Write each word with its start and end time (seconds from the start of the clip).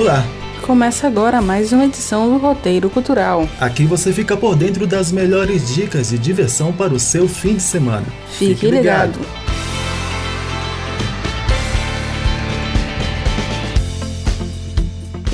Olá! 0.00 0.24
Começa 0.62 1.06
agora 1.06 1.42
mais 1.42 1.74
uma 1.74 1.84
edição 1.84 2.30
do 2.30 2.38
Roteiro 2.38 2.88
Cultural. 2.88 3.46
Aqui 3.60 3.84
você 3.84 4.14
fica 4.14 4.34
por 4.34 4.56
dentro 4.56 4.86
das 4.86 5.12
melhores 5.12 5.74
dicas 5.74 6.08
de 6.08 6.18
diversão 6.18 6.72
para 6.72 6.94
o 6.94 6.98
seu 6.98 7.28
fim 7.28 7.56
de 7.56 7.62
semana. 7.62 8.06
Fique, 8.30 8.54
Fique 8.54 8.70
ligado. 8.70 9.18
ligado. 9.18 9.40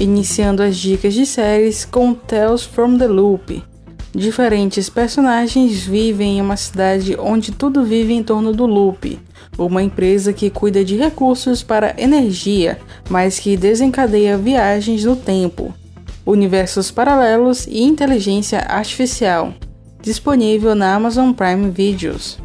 Iniciando 0.01 0.65
as 0.65 0.77
dicas 0.77 1.15
de 1.15 1.25
séries 1.27 1.85
com 1.85 2.13
Tales 2.13 2.65
from 2.65 2.99
the 2.99 3.07
Loop. 3.07 3.63
Diferentes 4.17 4.89
personagens 4.89 5.85
vivem 5.85 6.39
em 6.39 6.41
uma 6.41 6.57
cidade 6.57 7.15
onde 7.21 7.53
tudo 7.53 7.85
vive 7.85 8.15
em 8.15 8.23
torno 8.23 8.51
do 8.51 8.65
loop, 8.65 9.21
uma 9.59 9.83
empresa 9.83 10.33
que 10.33 10.49
cuida 10.49 10.83
de 10.83 10.97
recursos 10.97 11.63
para 11.63 11.95
energia, 11.99 12.79
mas 13.11 13.39
que 13.39 13.59
desencadeia 13.59 14.39
viagens 14.39 15.05
no 15.05 15.17
tempo, 15.17 15.75
universos 16.25 16.91
paralelos 16.91 17.67
e 17.67 17.83
inteligência 17.83 18.61
artificial. 18.61 19.53
Disponível 20.01 20.75
na 20.75 20.95
Amazon 20.95 21.33
Prime 21.33 21.69
Videos. 21.69 22.39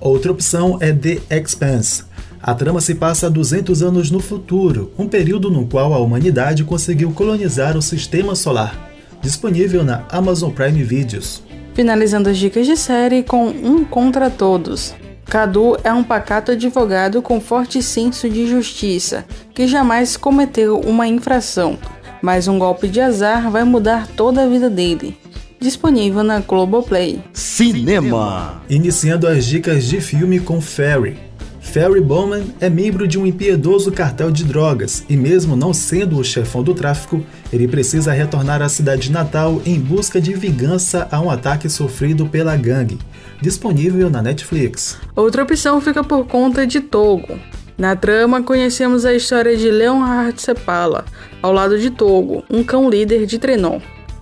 Outra 0.00 0.30
opção 0.30 0.78
é 0.80 0.92
The 0.92 1.18
Expanse. 1.36 2.04
A 2.40 2.54
trama 2.54 2.80
se 2.80 2.94
passa 2.94 3.28
200 3.28 3.82
anos 3.82 4.08
no 4.12 4.20
futuro, 4.20 4.92
um 4.96 5.08
período 5.08 5.50
no 5.50 5.66
qual 5.66 5.92
a 5.92 5.98
humanidade 5.98 6.62
conseguiu 6.62 7.10
colonizar 7.10 7.76
o 7.76 7.82
sistema 7.82 8.36
solar 8.36 8.87
disponível 9.20 9.84
na 9.84 10.04
Amazon 10.10 10.50
Prime 10.50 10.82
Videos. 10.82 11.42
Finalizando 11.74 12.28
as 12.28 12.38
dicas 12.38 12.66
de 12.66 12.76
série 12.76 13.22
com 13.22 13.46
Um 13.48 13.84
Contra 13.84 14.28
Todos. 14.28 14.94
Cadu 15.24 15.76
é 15.84 15.92
um 15.92 16.02
pacato 16.02 16.52
advogado 16.52 17.20
com 17.20 17.40
forte 17.40 17.82
senso 17.82 18.30
de 18.30 18.46
justiça, 18.48 19.26
que 19.54 19.66
jamais 19.66 20.16
cometeu 20.16 20.80
uma 20.80 21.06
infração, 21.06 21.78
mas 22.22 22.48
um 22.48 22.58
golpe 22.58 22.88
de 22.88 23.00
azar 23.00 23.50
vai 23.50 23.62
mudar 23.62 24.08
toda 24.08 24.42
a 24.42 24.48
vida 24.48 24.70
dele. 24.70 25.16
Disponível 25.60 26.22
na 26.22 26.40
Globoplay. 26.40 27.22
Cinema! 27.32 28.62
Iniciando 28.70 29.26
as 29.26 29.44
dicas 29.44 29.84
de 29.84 30.00
filme 30.00 30.40
com 30.40 30.60
Ferry. 30.60 31.27
Ferry 31.68 32.00
Bowman 32.00 32.54
é 32.60 32.70
membro 32.70 33.06
de 33.06 33.18
um 33.18 33.26
impiedoso 33.26 33.92
cartel 33.92 34.30
de 34.30 34.42
drogas 34.42 35.04
e, 35.06 35.18
mesmo 35.18 35.54
não 35.54 35.74
sendo 35.74 36.18
o 36.18 36.24
chefão 36.24 36.62
do 36.62 36.72
tráfico, 36.72 37.22
ele 37.52 37.68
precisa 37.68 38.10
retornar 38.10 38.62
à 38.62 38.70
cidade 38.70 39.12
natal 39.12 39.60
em 39.66 39.78
busca 39.78 40.18
de 40.18 40.32
vingança 40.32 41.06
a 41.12 41.20
um 41.20 41.30
ataque 41.30 41.68
sofrido 41.68 42.26
pela 42.26 42.56
gangue. 42.56 42.98
Disponível 43.42 44.08
na 44.08 44.22
Netflix. 44.22 44.96
Outra 45.14 45.42
opção 45.42 45.78
fica 45.78 46.02
por 46.02 46.26
conta 46.26 46.66
de 46.66 46.80
Togo. 46.80 47.38
Na 47.76 47.94
trama, 47.94 48.42
conhecemos 48.42 49.04
a 49.04 49.12
história 49.12 49.54
de 49.54 49.70
Leonhard 49.70 50.40
Sepala, 50.40 51.04
ao 51.42 51.52
lado 51.52 51.78
de 51.78 51.90
Togo, 51.90 52.42
um 52.50 52.64
cão 52.64 52.88
líder 52.88 53.26
de 53.26 53.38
Trenó. 53.38 53.78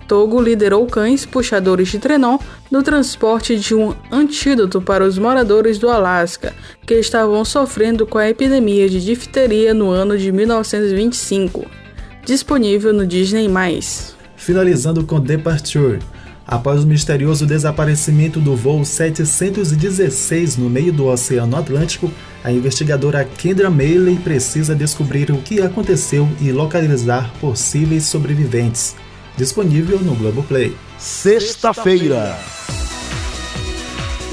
Togo 0.07 0.41
liderou 0.41 0.87
cães 0.87 1.25
puxadores 1.25 1.89
de 1.89 1.99
trenó 1.99 2.39
no 2.71 2.81
transporte 2.81 3.57
de 3.59 3.75
um 3.75 3.93
antídoto 4.09 4.81
para 4.81 5.03
os 5.03 5.17
moradores 5.17 5.77
do 5.77 5.89
Alasca, 5.89 6.53
que 6.85 6.93
estavam 6.93 7.43
sofrendo 7.43 8.07
com 8.07 8.17
a 8.17 8.29
epidemia 8.29 8.87
de 8.87 9.03
difteria 9.03 9.73
no 9.73 9.89
ano 9.89 10.17
de 10.17 10.31
1925. 10.31 11.65
Disponível 12.25 12.93
no 12.93 13.05
Disney+. 13.05 13.49
Finalizando 14.37 15.03
com 15.03 15.19
Departure. 15.19 15.99
Após 16.45 16.85
o 16.85 16.87
misterioso 16.87 17.45
desaparecimento 17.45 18.39
do 18.39 18.55
voo 18.55 18.85
716 18.85 20.55
no 20.55 20.69
meio 20.69 20.93
do 20.93 21.07
Oceano 21.07 21.57
Atlântico, 21.57 22.09
a 22.41 22.49
investigadora 22.49 23.25
Kendra 23.37 23.69
Maley 23.69 24.15
precisa 24.23 24.73
descobrir 24.73 25.29
o 25.31 25.41
que 25.41 25.61
aconteceu 25.61 26.29
e 26.39 26.49
localizar 26.53 27.33
possíveis 27.41 28.05
sobreviventes 28.05 28.95
disponível 29.37 29.99
no 29.99 30.15
Globoplay. 30.15 30.75
Sexta-feira. 30.97 32.37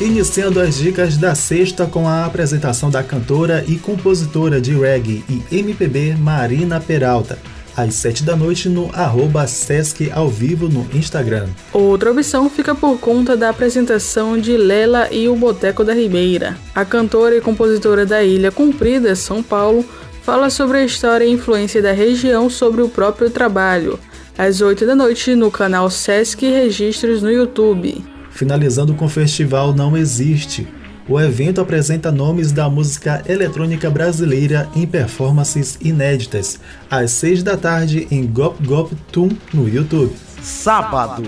Iniciando 0.01 0.59
as 0.59 0.77
dicas 0.77 1.17
da 1.17 1.37
sexta 1.37 1.87
com 1.87 2.09
a 2.09 2.25
apresentação 2.25 2.91
da 2.91 3.03
cantora 3.03 3.65
e 3.69 3.77
compositora 3.77 4.61
de 4.61 4.73
reggae 4.73 5.23
e 5.29 5.57
MPB 5.57 6.17
Marina 6.17 6.81
Peralta, 6.81 7.39
às 7.77 7.95
7 7.95 8.25
da 8.25 8.35
noite 8.35 8.69
no 8.69 8.91
arroba 8.93 9.47
Sesc 9.47 10.11
ao 10.11 10.29
vivo 10.29 10.69
no 10.69 10.87
Instagram. 10.93 11.49
Outra 11.73 12.11
opção 12.11 12.51
fica 12.51 12.75
por 12.75 12.99
conta 12.99 13.37
da 13.37 13.51
apresentação 13.51 14.37
de 14.37 14.57
Lela 14.57 15.09
e 15.13 15.29
o 15.29 15.37
Boteco 15.37 15.85
da 15.85 15.95
Ribeira. 15.95 16.57
A 16.75 16.85
cantora 16.85 17.37
e 17.37 17.41
compositora 17.41 18.05
da 18.05 18.23
Ilha 18.23 18.51
Comprida, 18.51 19.15
São 19.15 19.45
Paulo, 19.45 19.85
fala 20.23 20.51
sobre 20.51 20.79
a 20.79 20.85
história 20.85 21.25
e 21.25 21.31
influência 21.31 21.81
da 21.81 21.93
região 21.93 22.51
sobre 22.51 22.83
o 22.83 22.89
próprio 22.89 23.31
trabalho 23.31 23.99
às 24.37 24.61
8 24.61 24.85
da 24.87 24.95
noite 24.95 25.35
no 25.35 25.51
canal 25.51 25.89
Sesc 25.89 26.45
Registros 26.45 27.23
no 27.23 27.31
YouTube. 27.31 28.05
Finalizando 28.31 28.95
com 28.95 29.05
o 29.05 29.09
festival 29.09 29.73
Não 29.73 29.97
Existe. 29.97 30.67
O 31.09 31.21
evento 31.21 31.61
apresenta 31.61 32.11
nomes 32.11 32.51
da 32.51 32.69
música 32.69 33.23
eletrônica 33.29 33.91
brasileira 33.91 34.69
em 34.75 34.87
performances 34.87 35.79
inéditas, 35.81 36.59
às 36.91 37.11
6 37.13 37.43
da 37.43 37.57
tarde 37.57 38.09
em 38.11 38.27
Gop 38.27 38.57
Gop 38.67 38.93
Tum 39.13 39.29
no 39.53 39.69
YouTube. 39.69 40.13
Sábado. 40.43 41.23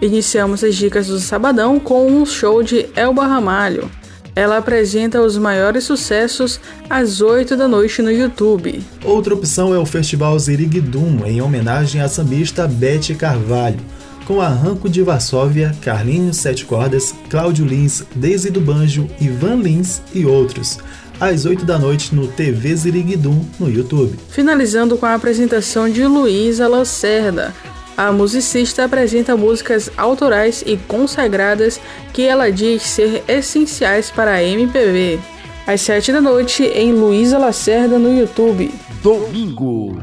Iniciamos 0.00 0.64
as 0.64 0.74
dicas 0.74 1.08
do 1.08 1.18
sabadão 1.18 1.78
com 1.78 2.10
um 2.10 2.24
show 2.24 2.62
de 2.62 2.86
Elba 2.96 3.26
Ramalho. 3.26 3.90
Ela 4.38 4.58
apresenta 4.58 5.20
os 5.20 5.36
maiores 5.36 5.82
sucessos 5.82 6.60
às 6.88 7.20
8 7.20 7.56
da 7.56 7.66
noite 7.66 8.00
no 8.00 8.12
YouTube. 8.12 8.80
Outra 9.02 9.34
opção 9.34 9.74
é 9.74 9.78
o 9.78 9.84
Festival 9.84 10.38
Ziriguidum, 10.38 11.26
em 11.26 11.42
homenagem 11.42 12.00
à 12.00 12.08
sambista 12.08 12.64
Bete 12.68 13.16
Carvalho, 13.16 13.80
com 14.26 14.40
Arranco 14.40 14.88
de 14.88 15.02
Varsóvia, 15.02 15.74
Carlinhos 15.82 16.36
Sete 16.36 16.64
Cordas, 16.64 17.12
Cláudio 17.28 17.66
Lins, 17.66 18.04
Daisy 18.14 18.50
do 18.50 18.60
Banjo, 18.60 19.08
Ivan 19.20 19.56
Lins 19.56 20.00
e 20.14 20.24
outros 20.24 20.78
às 21.18 21.44
8 21.44 21.64
da 21.64 21.76
noite 21.76 22.14
no 22.14 22.28
TV 22.28 22.76
Ziriguidum 22.76 23.44
no 23.58 23.68
YouTube. 23.68 24.16
Finalizando 24.30 24.96
com 24.96 25.06
a 25.06 25.14
apresentação 25.14 25.90
de 25.90 26.06
Luísa 26.06 26.68
Lacerda, 26.68 27.52
a 27.98 28.12
musicista 28.12 28.84
apresenta 28.84 29.36
músicas 29.36 29.90
autorais 29.96 30.62
e 30.64 30.76
consagradas 30.76 31.80
que 32.12 32.22
ela 32.22 32.48
diz 32.48 32.82
ser 32.82 33.24
essenciais 33.26 34.08
para 34.08 34.34
a 34.34 34.44
MPB. 34.44 35.18
Às 35.66 35.80
7 35.80 36.12
da 36.12 36.20
noite 36.20 36.62
em 36.62 36.92
Luísa 36.92 37.38
Lacerda 37.38 37.98
no 37.98 38.16
YouTube. 38.16 38.72
Domingo. 39.02 40.00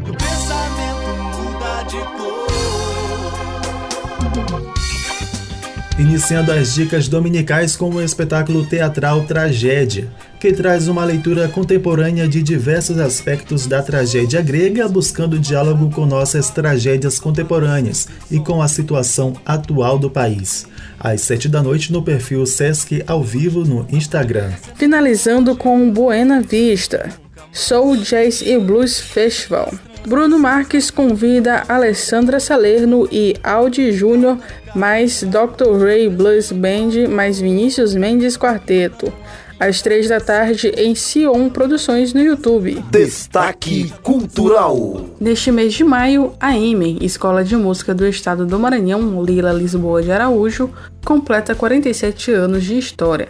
Iniciando 5.97 6.51
as 6.51 6.73
dicas 6.73 7.07
dominicais 7.07 7.77
com 7.77 7.89
o 7.91 8.01
espetáculo 8.01 8.65
teatral 8.65 9.23
Tragédia, 9.23 10.11
que 10.45 10.53
traz 10.53 10.87
uma 10.87 11.03
leitura 11.03 11.47
contemporânea 11.47 12.27
de 12.27 12.43
diversos 12.43 12.99
aspectos 12.99 13.65
da 13.65 13.81
tragédia 13.81 14.43
grega, 14.43 14.87
buscando 14.87 15.39
diálogo 15.39 15.89
com 15.89 16.05
nossas 16.05 16.51
tragédias 16.51 17.17
contemporâneas 17.17 18.07
e 18.29 18.39
com 18.39 18.61
a 18.61 18.67
situação 18.67 19.33
atual 19.43 19.97
do 19.97 20.07
país. 20.07 20.67
Às 20.99 21.21
sete 21.21 21.49
da 21.49 21.63
noite 21.63 21.91
no 21.91 22.03
perfil 22.03 22.45
Sesc 22.45 23.03
ao 23.07 23.23
vivo 23.23 23.65
no 23.65 23.87
Instagram. 23.89 24.51
Finalizando 24.75 25.55
com 25.55 25.89
Buena 25.89 26.41
Vista, 26.41 27.09
Soul 27.51 27.97
Jazz 27.97 28.43
e 28.43 28.55
Blues 28.59 28.99
Festival. 28.99 29.73
Bruno 30.07 30.37
Marques 30.37 30.91
convida 30.91 31.63
Alessandra 31.67 32.39
Salerno 32.39 33.09
e 33.11 33.35
Audi 33.43 33.91
Júnior, 33.91 34.37
mais 34.75 35.23
Dr. 35.23 35.75
Ray 35.83 36.07
Blues 36.07 36.51
Band, 36.51 37.09
mais 37.09 37.39
Vinícius 37.39 37.95
Mendes 37.95 38.37
Quarteto 38.37 39.11
às 39.59 39.81
três 39.81 40.09
da 40.09 40.19
tarde 40.19 40.69
em 40.77 40.93
Sion 40.95 41.49
Produções 41.49 42.13
no 42.13 42.21
YouTube. 42.21 42.83
Destaque 42.89 43.93
Cultural. 44.03 45.05
Neste 45.19 45.51
mês 45.51 45.73
de 45.73 45.83
maio, 45.83 46.33
a 46.39 46.57
EMEN, 46.57 46.97
Escola 47.01 47.43
de 47.43 47.55
Música 47.55 47.93
do 47.93 48.05
Estado 48.05 48.45
do 48.45 48.59
Maranhão, 48.59 49.23
Lila 49.23 49.53
Lisboa 49.53 50.01
de 50.01 50.11
Araújo, 50.11 50.69
completa 51.05 51.55
47 51.55 52.31
anos 52.31 52.63
de 52.63 52.77
história. 52.77 53.29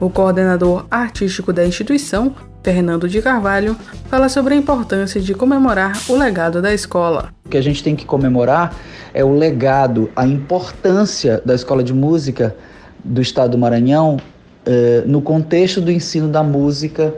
O 0.00 0.10
coordenador 0.10 0.84
artístico 0.90 1.52
da 1.52 1.64
instituição, 1.64 2.34
Fernando 2.62 3.08
de 3.08 3.22
Carvalho, 3.22 3.76
fala 4.08 4.28
sobre 4.28 4.54
a 4.54 4.56
importância 4.56 5.20
de 5.20 5.34
comemorar 5.34 5.98
o 6.08 6.16
legado 6.16 6.60
da 6.60 6.74
escola. 6.74 7.30
O 7.44 7.48
que 7.48 7.56
a 7.56 7.62
gente 7.62 7.82
tem 7.82 7.96
que 7.96 8.04
comemorar 8.04 8.74
é 9.14 9.24
o 9.24 9.32
legado, 9.32 10.10
a 10.14 10.26
importância 10.26 11.40
da 11.44 11.54
escola 11.54 11.82
de 11.82 11.94
música 11.94 12.54
do 13.02 13.20
estado 13.20 13.52
do 13.52 13.58
Maranhão 13.58 14.18
eh, 14.66 15.02
no 15.06 15.20
contexto 15.20 15.80
do 15.80 15.90
ensino 15.90 16.28
da 16.28 16.42
música 16.42 17.14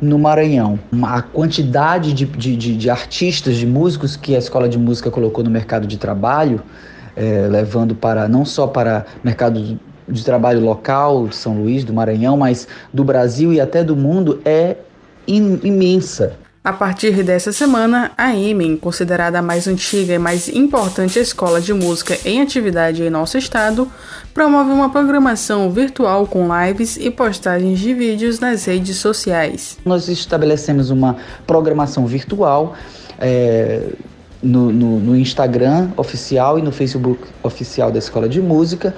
no 0.00 0.18
Maranhão. 0.18 0.78
A 1.02 1.22
quantidade 1.22 2.12
de, 2.12 2.24
de, 2.24 2.56
de, 2.56 2.76
de, 2.76 2.90
artistas, 2.90 3.56
de 3.56 3.66
músicos 3.66 4.16
que 4.16 4.34
a 4.34 4.38
Escola 4.38 4.68
de 4.68 4.78
Música 4.78 5.10
colocou 5.10 5.42
no 5.44 5.50
mercado 5.50 5.86
de 5.86 5.96
trabalho, 5.96 6.62
eh, 7.16 7.48
levando 7.50 7.94
para 7.94 8.28
não 8.28 8.44
só 8.44 8.66
para 8.66 9.06
mercado 9.22 9.78
de 10.08 10.24
trabalho 10.24 10.60
local 10.60 11.28
de 11.28 11.36
São 11.36 11.62
Luís, 11.62 11.84
do 11.84 11.92
Maranhão, 11.92 12.36
mas 12.36 12.66
do 12.92 13.04
Brasil 13.04 13.52
e 13.52 13.60
até 13.60 13.84
do 13.84 13.96
mundo, 13.96 14.40
é 14.44 14.76
imensa. 15.26 16.36
A 16.62 16.74
partir 16.74 17.22
dessa 17.22 17.52
semana, 17.52 18.12
a 18.18 18.34
IMEN, 18.34 18.76
considerada 18.76 19.38
a 19.38 19.42
mais 19.42 19.66
antiga 19.66 20.12
e 20.12 20.18
mais 20.18 20.46
importante 20.46 21.18
escola 21.18 21.58
de 21.58 21.72
música 21.72 22.18
em 22.22 22.42
atividade 22.42 23.02
em 23.02 23.08
nosso 23.08 23.38
estado, 23.38 23.90
promove 24.34 24.70
uma 24.70 24.90
programação 24.90 25.70
virtual 25.70 26.26
com 26.26 26.46
lives 26.66 26.98
e 26.98 27.10
postagens 27.10 27.78
de 27.78 27.94
vídeos 27.94 28.40
nas 28.40 28.66
redes 28.66 28.98
sociais. 28.98 29.78
Nós 29.86 30.06
estabelecemos 30.08 30.90
uma 30.90 31.16
programação 31.46 32.06
virtual. 32.06 32.74
É, 33.18 33.88
no, 34.42 34.72
no, 34.72 34.98
no 34.98 35.16
Instagram 35.16 35.90
oficial 35.98 36.58
e 36.58 36.62
no 36.62 36.72
Facebook 36.72 37.22
oficial 37.42 37.92
da 37.92 37.98
Escola 37.98 38.26
de 38.26 38.40
Música, 38.40 38.94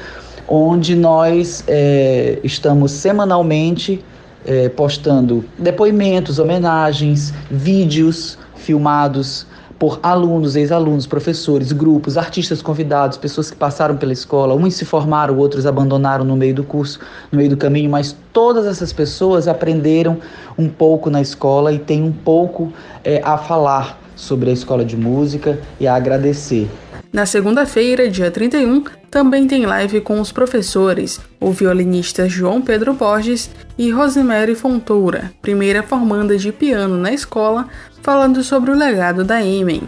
onde 0.46 0.94
nós 0.94 1.64
é, 1.66 2.38
estamos 2.44 2.92
semanalmente 2.92 4.04
é, 4.44 4.68
postando 4.68 5.44
depoimentos, 5.58 6.38
homenagens, 6.38 7.32
vídeos 7.50 8.38
filmados 8.56 9.46
por 9.82 9.98
alunos, 10.00 10.54
ex-alunos, 10.54 11.08
professores, 11.08 11.72
grupos, 11.72 12.16
artistas 12.16 12.62
convidados, 12.62 13.18
pessoas 13.18 13.50
que 13.50 13.56
passaram 13.56 13.96
pela 13.96 14.12
escola, 14.12 14.54
uns 14.54 14.74
se 14.74 14.84
formaram, 14.84 15.36
outros 15.36 15.66
abandonaram 15.66 16.24
no 16.24 16.36
meio 16.36 16.54
do 16.54 16.62
curso, 16.62 17.00
no 17.32 17.38
meio 17.38 17.50
do 17.50 17.56
caminho, 17.56 17.90
mas 17.90 18.14
todas 18.32 18.64
essas 18.64 18.92
pessoas 18.92 19.48
aprenderam 19.48 20.18
um 20.56 20.68
pouco 20.68 21.10
na 21.10 21.20
escola 21.20 21.72
e 21.72 21.80
têm 21.80 22.00
um 22.00 22.12
pouco 22.12 22.72
é, 23.02 23.20
a 23.24 23.36
falar 23.36 24.00
sobre 24.14 24.50
a 24.50 24.52
escola 24.52 24.84
de 24.84 24.96
música 24.96 25.58
e 25.80 25.88
a 25.88 25.96
agradecer. 25.96 26.70
Na 27.12 27.26
segunda-feira, 27.26 28.08
dia 28.08 28.30
31, 28.30 28.84
também 29.10 29.46
tem 29.46 29.66
live 29.66 30.00
com 30.00 30.18
os 30.18 30.32
professores, 30.32 31.20
o 31.38 31.52
violinista 31.52 32.26
João 32.26 32.62
Pedro 32.62 32.94
Borges 32.94 33.50
e 33.76 33.90
Rosemary 33.90 34.54
Fontoura, 34.54 35.30
primeira 35.42 35.82
formanda 35.82 36.38
de 36.38 36.50
piano 36.50 36.96
na 36.96 37.12
escola, 37.12 37.68
falando 38.00 38.42
sobre 38.42 38.70
o 38.70 38.74
legado 38.74 39.24
da 39.24 39.44
Emen. 39.44 39.82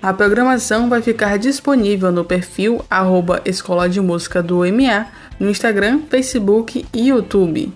A 0.00 0.14
programação 0.14 0.88
vai 0.88 1.02
ficar 1.02 1.38
disponível 1.38 2.10
no 2.10 2.24
perfil 2.24 2.82
arroba 2.88 3.42
Escola 3.44 3.86
de 3.86 4.00
Música 4.00 4.42
do 4.42 4.60
MA 4.60 5.06
no 5.38 5.50
Instagram, 5.50 6.00
Facebook 6.08 6.86
e 6.94 7.08
YouTube. 7.08 7.74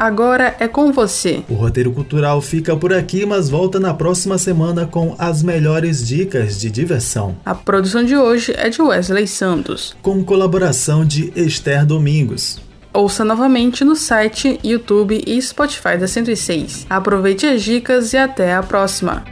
Agora 0.00 0.54
é 0.60 0.68
com 0.68 0.92
você. 0.92 1.42
O 1.48 1.54
roteiro 1.54 1.90
cultural 1.90 2.40
fica 2.40 2.76
por 2.76 2.92
aqui, 2.92 3.26
mas 3.26 3.50
volta 3.50 3.80
na 3.80 3.92
próxima 3.92 4.38
semana 4.38 4.86
com 4.86 5.16
as 5.18 5.42
melhores 5.42 6.06
dicas 6.06 6.60
de 6.60 6.70
diversão. 6.70 7.34
A 7.44 7.52
produção 7.52 8.04
de 8.04 8.16
hoje 8.16 8.54
é 8.56 8.70
de 8.70 8.80
Wesley 8.80 9.26
Santos, 9.26 9.96
com 10.00 10.22
colaboração 10.22 11.04
de 11.04 11.32
Esther 11.34 11.84
Domingos. 11.84 12.60
Ouça 12.92 13.24
novamente 13.24 13.82
no 13.82 13.96
site, 13.96 14.60
YouTube 14.62 15.20
e 15.26 15.42
Spotify 15.42 15.96
da 15.98 16.06
106. 16.06 16.86
Aproveite 16.88 17.44
as 17.46 17.60
dicas 17.60 18.12
e 18.12 18.16
até 18.16 18.54
a 18.54 18.62
próxima. 18.62 19.24